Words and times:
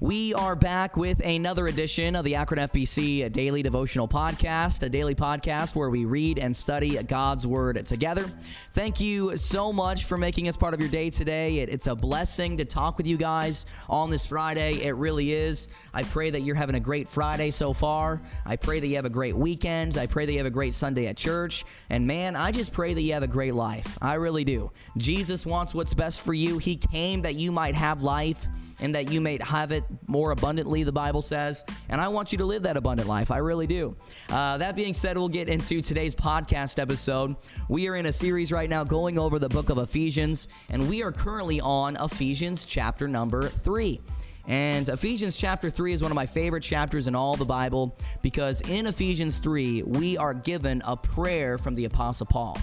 We 0.00 0.32
are 0.32 0.56
back 0.56 0.96
with 0.96 1.20
another 1.26 1.66
edition 1.66 2.16
of 2.16 2.24
the 2.24 2.36
Akron 2.36 2.66
FBC 2.70 3.30
Daily 3.32 3.62
Devotional 3.62 4.08
Podcast, 4.08 4.82
a 4.82 4.88
daily 4.88 5.14
podcast 5.14 5.74
where 5.74 5.90
we 5.90 6.06
read 6.06 6.38
and 6.38 6.56
study 6.56 6.96
God's 7.02 7.46
Word 7.46 7.84
together. 7.84 8.24
Thank 8.72 8.98
you 8.98 9.36
so 9.36 9.74
much 9.74 10.04
for 10.04 10.16
making 10.16 10.48
us 10.48 10.56
part 10.56 10.72
of 10.72 10.80
your 10.80 10.88
day 10.88 11.10
today. 11.10 11.58
It, 11.58 11.68
it's 11.68 11.86
a 11.86 11.94
blessing 11.94 12.56
to 12.56 12.64
talk 12.64 12.96
with 12.96 13.06
you 13.06 13.18
guys 13.18 13.66
on 13.90 14.08
this 14.08 14.24
Friday. 14.24 14.82
It 14.84 14.92
really 14.92 15.34
is. 15.34 15.68
I 15.92 16.02
pray 16.02 16.30
that 16.30 16.44
you're 16.44 16.56
having 16.56 16.76
a 16.76 16.80
great 16.80 17.06
Friday 17.06 17.50
so 17.50 17.74
far. 17.74 18.22
I 18.46 18.56
pray 18.56 18.80
that 18.80 18.86
you 18.86 18.96
have 18.96 19.04
a 19.04 19.10
great 19.10 19.36
weekend. 19.36 19.98
I 19.98 20.06
pray 20.06 20.24
that 20.24 20.32
you 20.32 20.38
have 20.38 20.46
a 20.46 20.50
great 20.50 20.72
Sunday 20.72 21.08
at 21.08 21.18
church. 21.18 21.66
And 21.90 22.06
man, 22.06 22.36
I 22.36 22.52
just 22.52 22.72
pray 22.72 22.94
that 22.94 23.02
you 23.02 23.12
have 23.12 23.22
a 23.22 23.28
great 23.28 23.54
life. 23.54 23.98
I 24.00 24.14
really 24.14 24.44
do. 24.44 24.72
Jesus 24.96 25.44
wants 25.44 25.74
what's 25.74 25.92
best 25.92 26.22
for 26.22 26.32
you. 26.32 26.56
He 26.56 26.76
came 26.76 27.20
that 27.20 27.34
you 27.34 27.52
might 27.52 27.74
have 27.74 28.00
life 28.00 28.46
and 28.80 28.94
that 28.94 29.10
you 29.10 29.20
may 29.20 29.38
have 29.42 29.72
it 29.72 29.84
more 30.06 30.30
abundantly, 30.30 30.82
the 30.84 30.92
Bible 30.92 31.22
says. 31.22 31.64
And 31.88 32.00
I 32.00 32.08
want 32.08 32.32
you 32.32 32.38
to 32.38 32.44
live 32.44 32.62
that 32.64 32.76
abundant 32.76 33.08
life. 33.08 33.30
I 33.30 33.38
really 33.38 33.66
do. 33.66 33.96
Uh, 34.28 34.58
that 34.58 34.76
being 34.76 34.94
said, 34.94 35.16
we'll 35.16 35.28
get 35.28 35.48
into 35.48 35.82
today's 35.82 36.14
podcast 36.14 36.78
episode. 36.78 37.36
We 37.68 37.88
are 37.88 37.96
in 37.96 38.06
a 38.06 38.12
series 38.12 38.52
right 38.52 38.68
now 38.68 38.84
going 38.84 39.18
over 39.18 39.38
the 39.38 39.48
book 39.48 39.70
of 39.70 39.78
Ephesians, 39.78 40.48
and 40.70 40.88
we 40.88 41.02
are 41.02 41.12
currently 41.12 41.60
on 41.60 41.96
Ephesians 41.96 42.64
chapter 42.64 43.06
number 43.06 43.48
three. 43.48 44.00
And 44.46 44.88
Ephesians 44.88 45.36
chapter 45.36 45.70
3 45.70 45.92
is 45.92 46.02
one 46.02 46.10
of 46.10 46.16
my 46.16 46.26
favorite 46.26 46.62
chapters 46.62 47.06
in 47.06 47.14
all 47.14 47.36
the 47.36 47.44
Bible 47.44 47.96
because 48.22 48.60
in 48.62 48.86
Ephesians 48.86 49.38
3, 49.38 49.82
we 49.82 50.16
are 50.16 50.34
given 50.34 50.82
a 50.84 50.96
prayer 50.96 51.58
from 51.58 51.74
the 51.74 51.84
Apostle 51.84 52.26
Paul. 52.26 52.58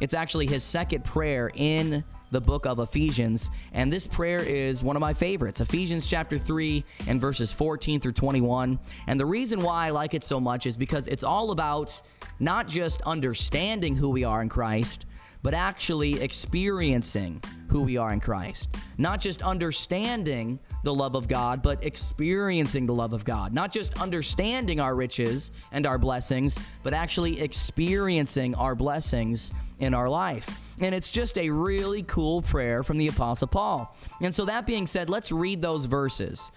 It's 0.00 0.14
actually 0.14 0.46
his 0.46 0.64
second 0.64 1.04
prayer 1.04 1.50
in 1.54 2.02
the 2.32 2.40
book 2.40 2.66
of 2.66 2.80
Ephesians. 2.80 3.50
And 3.72 3.92
this 3.92 4.06
prayer 4.06 4.40
is 4.40 4.82
one 4.82 4.96
of 4.96 5.00
my 5.00 5.12
favorites 5.12 5.60
Ephesians 5.60 6.06
chapter 6.06 6.38
3 6.38 6.84
and 7.06 7.20
verses 7.20 7.52
14 7.52 8.00
through 8.00 8.12
21. 8.12 8.78
And 9.06 9.20
the 9.20 9.26
reason 9.26 9.60
why 9.60 9.86
I 9.86 9.90
like 9.90 10.14
it 10.14 10.24
so 10.24 10.40
much 10.40 10.66
is 10.66 10.76
because 10.76 11.06
it's 11.06 11.22
all 11.22 11.50
about 11.50 12.00
not 12.40 12.66
just 12.66 13.02
understanding 13.02 13.94
who 13.94 14.08
we 14.08 14.24
are 14.24 14.42
in 14.42 14.48
Christ, 14.48 15.04
but 15.42 15.54
actually 15.54 16.20
experiencing 16.20 17.42
who 17.68 17.82
we 17.82 17.96
are 17.96 18.12
in 18.12 18.20
Christ. 18.20 18.68
Not 18.98 19.20
just 19.20 19.42
understanding 19.42 20.60
the 20.84 20.94
love 20.94 21.14
of 21.14 21.26
God, 21.26 21.62
but 21.62 21.84
experiencing 21.84 22.86
the 22.86 22.94
love 22.94 23.12
of 23.12 23.24
God. 23.24 23.52
Not 23.52 23.72
just 23.72 24.00
understanding 24.00 24.78
our 24.78 24.94
riches 24.94 25.50
and 25.72 25.86
our 25.86 25.98
blessings, 25.98 26.58
but 26.82 26.94
actually 26.94 27.40
experiencing 27.40 28.54
our 28.54 28.74
blessings 28.74 29.52
in 29.78 29.94
our 29.94 30.08
life. 30.08 30.46
And 30.80 30.94
it's 30.94 31.08
just 31.08 31.38
a 31.38 31.48
really 31.50 32.02
cool 32.04 32.42
prayer 32.42 32.82
from 32.82 32.98
the 32.98 33.08
Apostle 33.08 33.48
Paul. 33.48 33.96
And 34.20 34.34
so, 34.34 34.44
that 34.44 34.66
being 34.66 34.86
said, 34.86 35.08
let's 35.08 35.32
read 35.32 35.62
those 35.62 35.86
verses. 35.86 36.52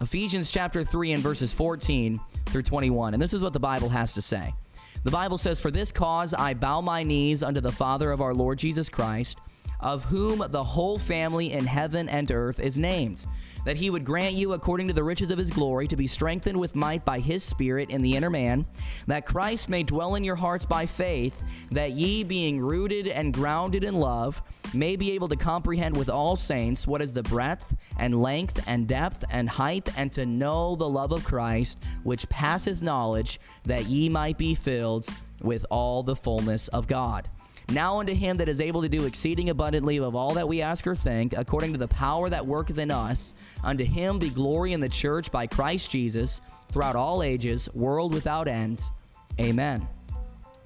Ephesians 0.00 0.50
chapter 0.50 0.84
3 0.84 1.12
and 1.12 1.22
verses 1.22 1.52
14 1.52 2.20
through 2.46 2.62
21. 2.62 3.14
And 3.14 3.22
this 3.22 3.32
is 3.32 3.42
what 3.42 3.52
the 3.52 3.60
Bible 3.60 3.88
has 3.88 4.14
to 4.14 4.22
say. 4.22 4.54
The 5.04 5.10
Bible 5.10 5.38
says, 5.38 5.60
For 5.60 5.70
this 5.70 5.92
cause 5.92 6.34
I 6.34 6.54
bow 6.54 6.80
my 6.80 7.02
knees 7.02 7.42
unto 7.42 7.60
the 7.60 7.72
Father 7.72 8.10
of 8.10 8.20
our 8.20 8.34
Lord 8.34 8.58
Jesus 8.58 8.88
Christ, 8.88 9.38
of 9.80 10.04
whom 10.04 10.44
the 10.50 10.64
whole 10.64 10.98
family 10.98 11.52
in 11.52 11.66
heaven 11.66 12.08
and 12.08 12.30
earth 12.30 12.60
is 12.60 12.78
named 12.78 13.24
that 13.68 13.76
he 13.76 13.90
would 13.90 14.04
grant 14.04 14.34
you, 14.34 14.54
according 14.54 14.86
to 14.86 14.94
the 14.94 15.04
riches 15.04 15.30
of 15.30 15.38
his 15.38 15.50
glory, 15.50 15.86
to 15.86 15.94
be 15.94 16.06
strengthened 16.06 16.58
with 16.58 16.74
might 16.74 17.04
by 17.04 17.18
his 17.18 17.42
Spirit 17.42 17.90
in 17.90 18.00
the 18.00 18.16
inner 18.16 18.30
man, 18.30 18.66
that 19.06 19.26
Christ 19.26 19.68
may 19.68 19.82
dwell 19.82 20.14
in 20.14 20.24
your 20.24 20.36
hearts 20.36 20.64
by 20.64 20.86
faith, 20.86 21.34
that 21.70 21.92
ye, 21.92 22.24
being 22.24 22.60
rooted 22.60 23.08
and 23.08 23.34
grounded 23.34 23.84
in 23.84 23.98
love, 23.98 24.40
may 24.72 24.96
be 24.96 25.12
able 25.12 25.28
to 25.28 25.36
comprehend 25.36 25.96
with 25.96 26.08
all 26.08 26.34
saints 26.34 26.86
what 26.86 27.02
is 27.02 27.12
the 27.12 27.22
breadth 27.22 27.76
and 27.98 28.22
length 28.22 28.64
and 28.66 28.88
depth 28.88 29.24
and 29.30 29.50
height, 29.50 29.90
and 29.98 30.12
to 30.12 30.24
know 30.24 30.74
the 30.74 30.88
love 30.88 31.12
of 31.12 31.24
Christ, 31.24 31.78
which 32.04 32.28
passes 32.30 32.82
knowledge, 32.82 33.38
that 33.64 33.84
ye 33.84 34.08
might 34.08 34.38
be 34.38 34.54
filled 34.54 35.06
with 35.42 35.66
all 35.70 36.02
the 36.02 36.16
fullness 36.16 36.68
of 36.68 36.86
God. 36.86 37.28
Now 37.70 38.00
unto 38.00 38.14
him 38.14 38.38
that 38.38 38.48
is 38.48 38.62
able 38.62 38.80
to 38.80 38.88
do 38.88 39.04
exceeding 39.04 39.50
abundantly 39.50 39.98
of 39.98 40.14
all 40.14 40.32
that 40.34 40.48
we 40.48 40.62
ask 40.62 40.86
or 40.86 40.94
think, 40.94 41.34
according 41.36 41.72
to 41.72 41.78
the 41.78 41.88
power 41.88 42.30
that 42.30 42.46
worketh 42.46 42.78
in 42.78 42.90
us, 42.90 43.34
unto 43.62 43.84
him 43.84 44.18
be 44.18 44.30
glory 44.30 44.72
in 44.72 44.80
the 44.80 44.88
church 44.88 45.30
by 45.30 45.46
Christ 45.46 45.90
Jesus 45.90 46.40
throughout 46.72 46.96
all 46.96 47.22
ages, 47.22 47.68
world 47.74 48.14
without 48.14 48.48
end. 48.48 48.80
Amen. 49.38 49.86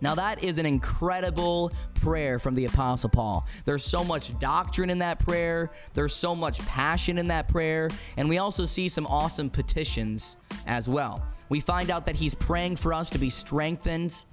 Now, 0.00 0.14
that 0.16 0.42
is 0.42 0.58
an 0.58 0.66
incredible 0.66 1.72
prayer 1.94 2.38
from 2.38 2.54
the 2.54 2.64
Apostle 2.66 3.08
Paul. 3.08 3.46
There's 3.64 3.84
so 3.84 4.02
much 4.02 4.36
doctrine 4.40 4.90
in 4.90 4.98
that 4.98 5.20
prayer, 5.20 5.70
there's 5.94 6.14
so 6.14 6.34
much 6.34 6.58
passion 6.66 7.18
in 7.18 7.28
that 7.28 7.48
prayer, 7.48 7.88
and 8.16 8.28
we 8.28 8.38
also 8.38 8.64
see 8.64 8.88
some 8.88 9.06
awesome 9.06 9.50
petitions 9.50 10.36
as 10.66 10.88
well. 10.88 11.24
We 11.48 11.60
find 11.60 11.90
out 11.90 12.06
that 12.06 12.16
he's 12.16 12.34
praying 12.34 12.76
for 12.76 12.92
us 12.92 13.10
to 13.10 13.18
be 13.18 13.30
strengthened 13.30 14.24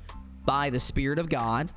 by 0.46 0.70
the 0.70 0.80
Spirit 0.80 1.20
of 1.20 1.30
God. 1.30 1.72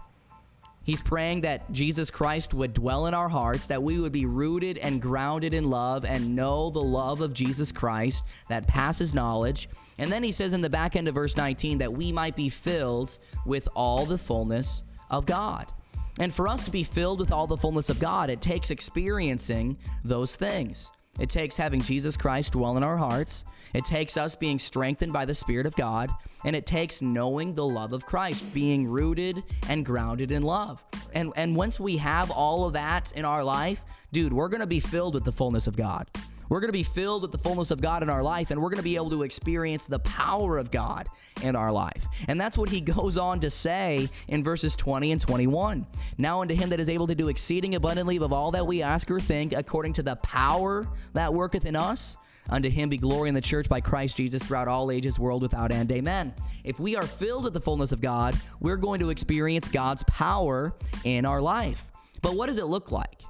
He's 0.84 1.00
praying 1.00 1.43
that 1.43 1.70
Jesus 1.72 2.10
Christ 2.10 2.54
would 2.54 2.75
dwell 2.75 3.06
in 3.06 3.15
our 3.15 3.28
hearts, 3.28 3.66
that 3.69 3.82
we 3.82 3.98
would 3.98 4.12
be 4.12 4.26
rooted 4.26 4.78
and 4.78 5.00
grounded 5.00 5.54
in 5.54 5.70
love 5.70 6.04
and 6.04 6.34
know 6.34 6.70
the 6.70 6.81
love 6.81 7.20
of 7.20 7.34
Jesus 7.34 7.70
Christ 7.70 8.25
that 8.48 8.66
passes 8.66 9.15
knowledge. 9.15 9.69
And 9.98 10.10
then 10.10 10.25
he 10.25 10.32
says 10.32 10.54
in 10.54 10.60
the 10.60 10.71
back 10.71 10.97
end 10.97 11.09
of 11.09 11.15
verse 11.15 11.37
19 11.37 11.78
that 11.78 11.92
we 11.92 12.10
might 12.10 12.34
be 12.34 12.48
filled 12.48 13.19
with 13.47 13.69
all 13.75 14.06
the 14.06 14.19
fullness 14.19 14.82
of 15.10 15.26
God. 15.26 15.71
And 16.19 16.34
for 16.34 16.48
us 16.48 16.62
to 16.65 16.71
be 16.71 16.84
filled 16.84 17.21
with 17.21 17.32
all 17.32 17.47
the 17.47 17.56
fullness 17.56 17.88
of 17.88 17.98
God, 17.98 18.28
it 18.28 18.41
takes 18.41 18.71
experiencing 18.71 19.78
those 20.04 20.37
things. 20.37 20.91
It 21.20 21.28
takes 21.28 21.56
having 21.56 21.80
Jesus 21.80 22.16
Christ 22.16 22.52
dwell 22.52 22.76
in 22.76 22.82
our 22.82 22.96
hearts. 22.96 23.44
It 23.74 23.84
takes 23.84 24.16
us 24.16 24.34
being 24.34 24.58
strengthened 24.58 25.12
by 25.12 25.24
the 25.24 25.34
Spirit 25.34 25.66
of 25.66 25.76
God. 25.76 26.10
And 26.44 26.56
it 26.56 26.66
takes 26.66 27.02
knowing 27.02 27.54
the 27.54 27.66
love 27.66 27.92
of 27.92 28.06
Christ, 28.06 28.52
being 28.54 28.86
rooted 28.86 29.42
and 29.68 29.84
grounded 29.84 30.30
in 30.30 30.42
love. 30.42 30.84
And, 31.14 31.32
and 31.36 31.54
once 31.54 31.78
we 31.78 31.98
have 31.98 32.30
all 32.30 32.66
of 32.66 32.72
that 32.72 33.12
in 33.12 33.24
our 33.24 33.44
life, 33.44 33.82
dude, 34.10 34.32
we're 34.32 34.48
going 34.48 34.60
to 34.60 34.66
be 34.66 34.80
filled 34.80 35.14
with 35.14 35.24
the 35.24 35.32
fullness 35.32 35.66
of 35.66 35.76
God. 35.76 36.08
We're 36.48 36.60
going 36.60 36.69
to 36.69 36.72
be 36.72 36.82
filled 36.82 37.22
with 37.22 37.30
the 37.30 37.38
fullness 37.38 37.70
of 37.70 37.80
God 37.80 38.03
in 38.03 38.10
our 38.10 38.22
life, 38.22 38.50
and 38.50 38.60
we're 38.60 38.69
going 38.69 38.78
to 38.78 38.82
be 38.82 38.97
able 38.97 39.10
to 39.10 39.22
experience 39.22 39.86
the 39.86 39.98
power 40.00 40.58
of 40.58 40.70
God 40.70 41.08
in 41.42 41.56
our 41.56 41.72
life. 41.72 42.04
And 42.28 42.41
that's 42.41 42.58
what 42.58 42.69
he 42.69 42.80
goes 42.80 43.16
on 43.16 43.41
to 43.41 43.50
say 43.50 44.08
in 44.28 44.44
verses 44.44 44.76
20 44.76 45.12
and 45.12 45.20
21. 45.20 45.86
Now, 46.19 46.42
unto 46.42 46.54
him 46.54 46.69
that 46.70 46.80
is 46.80 46.88
able 46.88 47.06
to 47.06 47.14
do 47.14 47.28
exceeding 47.28 47.75
abundantly 47.75 48.16
of 48.16 48.32
all 48.32 48.50
that 48.53 48.66
we 48.66 48.82
ask 48.82 49.10
or 49.10 49.20
think, 49.20 49.53
according 49.53 49.94
to 49.94 50.03
the 50.03 50.16
power 50.16 50.86
that 51.14 51.32
worketh 51.32 51.66
in 51.66 51.76
us, 51.76 52.16
Unto 52.48 52.69
him 52.69 52.88
be 52.88 52.97
glory 52.97 53.28
in 53.28 53.34
the 53.34 53.41
church 53.41 53.69
by 53.69 53.80
Christ 53.80 54.16
Jesus 54.16 54.42
throughout 54.42 54.69
all 54.69 54.91
ages, 54.91 55.19
world 55.19 55.42
without 55.42 55.70
end. 55.70 55.92
Amen. 55.92 56.34
If 56.64 56.80
we 56.80 56.97
are 56.97 57.06
filled 57.06 57.44
with 57.44 57.54
the 57.54 57.60
fullness 57.60 57.92
of 57.92 58.00
God, 58.00 58.34
we're 58.60 58.76
going 58.76 59.00
to 59.00 59.10
experience 59.10 59.69
God's 59.69 60.03
power 60.04 60.74
in 61.04 61.24
our 61.24 61.41
life. 61.41 61.84
But 62.20 62.34
what 62.34 62.47
does 62.47 62.59
it 62.59 62.66
look 62.66 62.91
like? 62.91 63.22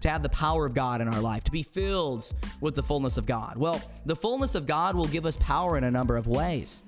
To 0.00 0.08
have 0.08 0.22
the 0.22 0.28
power 0.28 0.66
of 0.66 0.74
God 0.74 1.00
in 1.00 1.08
our 1.08 1.20
life, 1.20 1.44
to 1.44 1.50
be 1.50 1.62
filled 1.62 2.32
with 2.60 2.74
the 2.74 2.82
fullness 2.82 3.16
of 3.16 3.26
God? 3.26 3.56
Well, 3.56 3.80
the 4.06 4.16
fullness 4.16 4.54
of 4.54 4.66
God 4.66 4.94
will 4.94 5.06
give 5.06 5.26
us 5.26 5.36
power 5.36 5.76
in 5.76 5.84
a 5.84 5.90
number 5.90 6.16
of 6.16 6.26
ways. 6.26 6.82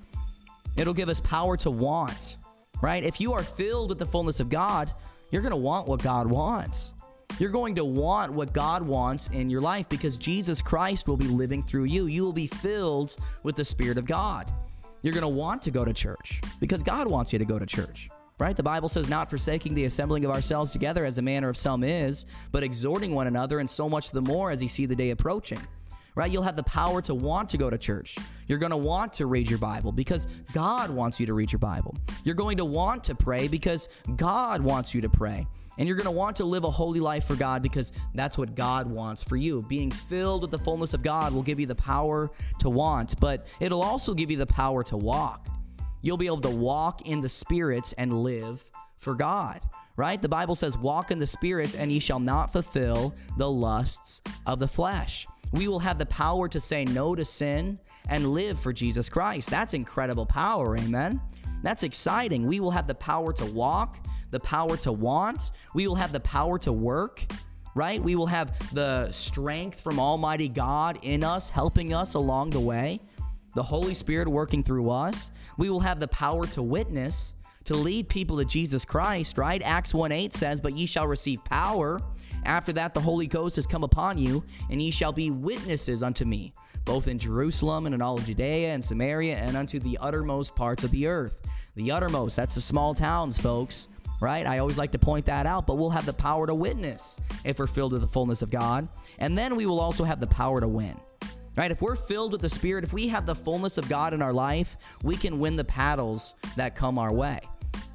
It'll 0.75 0.93
give 0.93 1.09
us 1.09 1.19
power 1.19 1.55
to 1.57 1.69
want, 1.69 2.37
right? 2.81 3.03
If 3.03 3.21
you 3.21 3.33
are 3.33 3.43
filled 3.43 3.89
with 3.89 3.99
the 3.99 4.05
fullness 4.05 4.39
of 4.39 4.49
God, 4.49 4.91
you're 5.29 5.41
going 5.41 5.51
to 5.51 5.57
want 5.57 5.87
what 5.87 6.01
God 6.01 6.27
wants. 6.27 6.93
You're 7.39 7.49
going 7.49 7.75
to 7.75 7.85
want 7.85 8.31
what 8.31 8.53
God 8.53 8.83
wants 8.83 9.29
in 9.29 9.49
your 9.49 9.61
life 9.61 9.89
because 9.89 10.17
Jesus 10.17 10.61
Christ 10.61 11.07
will 11.07 11.17
be 11.17 11.25
living 11.25 11.63
through 11.63 11.85
you. 11.85 12.05
You 12.05 12.23
will 12.23 12.33
be 12.33 12.47
filled 12.47 13.15
with 13.41 13.55
the 13.55 13.65
Spirit 13.65 13.97
of 13.97 14.05
God. 14.05 14.51
You're 15.01 15.13
going 15.13 15.23
to 15.23 15.27
want 15.27 15.61
to 15.63 15.71
go 15.71 15.83
to 15.83 15.93
church 15.93 16.39
because 16.59 16.83
God 16.83 17.07
wants 17.07 17.33
you 17.33 17.39
to 17.39 17.45
go 17.45 17.57
to 17.57 17.65
church 17.65 18.09
right? 18.43 18.57
The 18.57 18.61
Bible 18.61 18.89
says, 18.89 19.07
not 19.07 19.29
forsaking 19.29 19.73
the 19.73 19.85
assembling 19.85 20.25
of 20.25 20.31
ourselves 20.31 20.69
together 20.69 21.05
as 21.05 21.15
the 21.15 21.21
manner 21.21 21.47
of 21.47 21.55
some 21.55 21.81
is, 21.81 22.25
but 22.51 22.61
exhorting 22.61 23.15
one 23.15 23.25
another, 23.25 23.59
and 23.59 23.69
so 23.69 23.87
much 23.87 24.11
the 24.11 24.21
more 24.21 24.51
as 24.51 24.61
you 24.61 24.67
see 24.67 24.85
the 24.85 24.95
day 24.95 25.11
approaching. 25.11 25.59
Right? 26.15 26.29
You'll 26.29 26.43
have 26.43 26.57
the 26.57 26.63
power 26.63 27.01
to 27.03 27.15
want 27.15 27.49
to 27.51 27.57
go 27.57 27.69
to 27.71 27.77
church. 27.77 28.17
You're 28.47 28.59
going 28.59 28.71
to 28.71 28.77
want 28.77 29.13
to 29.13 29.25
read 29.25 29.49
your 29.49 29.57
Bible 29.57 29.91
because 29.91 30.27
God 30.53 30.91
wants 30.91 31.19
you 31.19 31.25
to 31.25 31.33
read 31.33 31.51
your 31.51 31.59
Bible. 31.59 31.95
You're 32.23 32.35
going 32.35 32.57
to 32.57 32.65
want 32.65 33.05
to 33.05 33.15
pray 33.15 33.47
because 33.47 33.89
God 34.15 34.61
wants 34.61 34.93
you 34.93 35.01
to 35.01 35.09
pray. 35.09 35.47
And 35.79 35.87
you're 35.87 35.97
going 35.97 36.05
to 36.05 36.11
want 36.11 36.35
to 36.35 36.45
live 36.45 36.65
a 36.65 36.69
holy 36.69 36.99
life 36.99 37.25
for 37.25 37.35
God 37.35 37.63
because 37.63 37.93
that's 38.13 38.37
what 38.37 38.53
God 38.53 38.85
wants 38.85 39.23
for 39.23 39.37
you. 39.37 39.63
Being 39.63 39.89
filled 39.89 40.43
with 40.43 40.51
the 40.51 40.59
fullness 40.59 40.93
of 40.93 41.01
God 41.01 41.33
will 41.33 41.41
give 41.41 41.59
you 41.59 41.65
the 41.65 41.73
power 41.73 42.29
to 42.59 42.69
want, 42.69 43.19
but 43.19 43.47
it'll 43.59 43.81
also 43.81 44.13
give 44.13 44.29
you 44.29 44.37
the 44.37 44.45
power 44.45 44.83
to 44.83 44.97
walk 44.97 45.47
you'll 46.03 46.17
be 46.17 46.27
able 46.27 46.41
to 46.41 46.49
walk 46.51 47.07
in 47.07 47.21
the 47.21 47.29
spirits 47.29 47.93
and 47.97 48.21
live 48.21 48.63
for 48.97 49.15
God. 49.15 49.61
Right? 49.95 50.21
The 50.21 50.29
Bible 50.29 50.55
says, 50.55 50.77
Walk 50.77 51.11
in 51.11 51.19
the 51.19 51.27
spirits, 51.27 51.75
and 51.75 51.91
ye 51.91 51.99
shall 51.99 52.19
not 52.19 52.51
fulfill 52.51 53.15
the 53.37 53.49
lusts 53.49 54.21
of 54.45 54.59
the 54.59 54.67
flesh. 54.67 55.27
We 55.51 55.67
will 55.67 55.79
have 55.79 55.99
the 55.99 56.05
power 56.07 56.47
to 56.47 56.59
say 56.59 56.83
no 56.83 57.13
to 57.13 57.23
sin 57.23 57.79
and 58.09 58.31
live 58.31 58.59
for 58.59 58.73
Jesus 58.73 59.07
Christ. 59.07 59.51
That's 59.51 59.75
incredible 59.75 60.25
power. 60.25 60.75
Amen. 60.77 61.21
That's 61.61 61.83
exciting. 61.83 62.47
We 62.47 62.59
will 62.59 62.71
have 62.71 62.87
the 62.87 62.95
power 62.95 63.31
to 63.33 63.45
walk, 63.45 64.03
the 64.31 64.39
power 64.39 64.75
to 64.77 64.91
want. 64.91 65.51
We 65.75 65.87
will 65.87 65.95
have 65.95 66.11
the 66.11 66.19
power 66.19 66.57
to 66.59 66.73
work, 66.73 67.23
right? 67.75 68.01
We 68.01 68.15
will 68.15 68.27
have 68.27 68.73
the 68.73 69.11
strength 69.11 69.79
from 69.79 69.99
Almighty 69.99 70.49
God 70.49 70.97
in 71.03 71.23
us, 71.23 71.51
helping 71.51 71.93
us 71.93 72.15
along 72.15 72.49
the 72.49 72.59
way, 72.59 72.99
the 73.55 73.63
Holy 73.63 73.93
Spirit 73.93 74.27
working 74.27 74.63
through 74.63 74.89
us. 74.89 75.31
We 75.57 75.69
will 75.69 75.79
have 75.79 75.99
the 75.99 76.07
power 76.07 76.45
to 76.47 76.61
witness, 76.61 77.35
to 77.65 77.75
lead 77.75 78.09
people 78.09 78.37
to 78.37 78.45
Jesus 78.45 78.85
Christ, 78.85 79.37
right? 79.37 79.61
Acts 79.63 79.93
1 79.93 80.11
8 80.11 80.33
says, 80.33 80.61
But 80.61 80.75
ye 80.75 80.85
shall 80.85 81.07
receive 81.07 81.43
power. 81.45 82.01
After 82.45 82.73
that, 82.73 82.93
the 82.93 82.99
Holy 82.99 83.27
Ghost 83.27 83.55
has 83.55 83.67
come 83.67 83.83
upon 83.83 84.17
you, 84.17 84.43
and 84.69 84.81
ye 84.81 84.91
shall 84.91 85.13
be 85.13 85.31
witnesses 85.31 86.03
unto 86.03 86.25
me, 86.25 86.53
both 86.83 87.07
in 87.07 87.17
Jerusalem 87.17 87.85
and 87.85 87.95
in 87.95 88.01
all 88.01 88.17
Judea 88.17 88.73
and 88.73 88.83
Samaria 88.83 89.37
and 89.37 89.55
unto 89.55 89.79
the 89.79 89.97
uttermost 90.01 90.55
parts 90.55 90.83
of 90.83 90.91
the 90.91 91.07
earth. 91.07 91.41
The 91.75 91.91
uttermost, 91.91 92.35
that's 92.35 92.55
the 92.55 92.61
small 92.61 92.93
towns, 92.93 93.37
folks 93.37 93.87
right? 94.23 94.47
I 94.47 94.59
always 94.59 94.77
like 94.77 94.93
to 94.93 94.99
point 94.99 95.25
that 95.25 95.45
out, 95.45 95.67
but 95.67 95.75
we'll 95.75 95.89
have 95.89 96.05
the 96.05 96.13
power 96.13 96.47
to 96.47 96.55
witness 96.55 97.19
if 97.43 97.59
we're 97.59 97.67
filled 97.67 97.91
with 97.91 98.01
the 98.01 98.07
fullness 98.07 98.41
of 98.41 98.49
God. 98.49 98.87
And 99.19 99.37
then 99.37 99.57
we 99.57 99.65
will 99.65 99.81
also 99.81 100.05
have 100.05 100.21
the 100.21 100.27
power 100.27 100.61
to 100.61 100.67
win. 100.67 100.97
Right? 101.55 101.71
If 101.71 101.81
we're 101.81 101.95
filled 101.95 102.31
with 102.31 102.41
the 102.41 102.49
Spirit, 102.49 102.83
if 102.83 102.93
we 102.93 103.07
have 103.09 103.25
the 103.25 103.35
fullness 103.35 103.77
of 103.77 103.87
God 103.87 104.13
in 104.13 104.21
our 104.21 104.33
life, 104.33 104.75
we 105.03 105.15
can 105.15 105.39
win 105.39 105.55
the 105.55 105.63
paddles 105.63 106.33
that 106.55 106.75
come 106.75 106.97
our 106.97 107.13
way. 107.13 107.39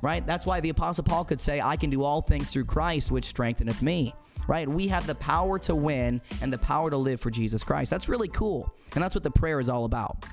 Right? 0.01 0.25
That's 0.27 0.47
why 0.47 0.61
the 0.61 0.69
Apostle 0.69 1.05
Paul 1.05 1.25
could 1.25 1.41
say, 1.41 1.61
I 1.61 1.77
can 1.77 1.91
do 1.91 2.05
all 2.05 2.23
things 2.23 2.51
through 2.51 2.67
Christ, 2.67 3.11
which 3.11 3.25
strengtheneth 3.25 3.83
me. 3.83 4.15
Right? 4.47 4.69
We 4.69 4.89
have 4.89 5.07
the 5.07 5.17
power 5.17 5.59
to 5.61 5.75
win 5.75 6.23
and 6.41 6.53
the 6.53 6.59
power 6.59 6.89
to 6.89 6.97
live 6.97 7.21
for 7.21 7.31
Jesus 7.31 7.65
Christ. 7.65 7.91
That's 7.91 8.09
really 8.09 8.29
cool. 8.29 8.75
And 8.95 9.03
that's 9.03 9.15
what 9.15 9.25
the 9.25 9.31
prayer 9.31 9.61
is 9.61 9.69
all 9.69 9.85
about. 9.85 10.25